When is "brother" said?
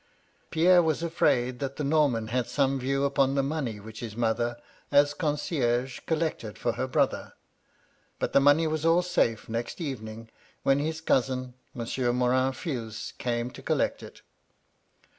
6.87-7.33